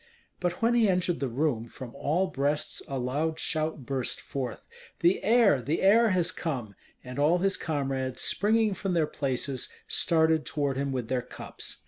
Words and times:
But 0.39 0.63
when 0.63 0.73
he 0.73 0.89
entered 0.89 1.19
the 1.19 1.27
room, 1.27 1.67
from 1.67 1.93
all 1.93 2.25
breasts 2.25 2.81
a 2.87 2.97
loud 2.97 3.37
shout 3.39 3.85
burst 3.85 4.19
forth: 4.19 4.65
"The 5.01 5.23
heir, 5.23 5.61
the 5.61 5.83
heir 5.83 6.09
has 6.09 6.31
come!" 6.31 6.73
and 7.03 7.19
all 7.19 7.37
his 7.37 7.55
comrades, 7.55 8.21
springing 8.23 8.73
from 8.73 8.95
their 8.95 9.05
places, 9.05 9.69
started 9.87 10.43
toward 10.43 10.75
him 10.75 10.91
with 10.91 11.07
their 11.07 11.21
cups. 11.21 11.77